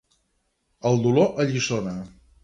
[0.91, 1.93] El dolor alliçona.